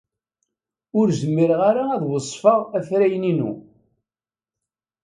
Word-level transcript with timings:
Ur 0.99 1.07
zmireɣ 1.21 1.61
ad 1.93 1.99
d-weṣfeɣ 2.01 2.59
afrayen-inu. 2.77 3.51